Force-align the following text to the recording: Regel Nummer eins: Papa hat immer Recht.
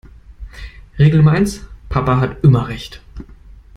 Regel 0.97 1.17
Nummer 1.17 1.33
eins: 1.33 1.61
Papa 1.87 2.19
hat 2.19 2.43
immer 2.43 2.67
Recht. 2.69 3.03